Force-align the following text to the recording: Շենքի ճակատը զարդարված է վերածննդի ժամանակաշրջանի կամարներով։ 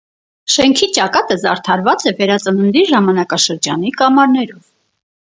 Շենքի 0.51 0.87
ճակատը 0.93 1.35
զարդարված 1.41 2.05
է 2.11 2.13
վերածննդի 2.21 2.83
ժամանակաշրջանի 2.93 3.93
կամարներով։ 4.01 4.65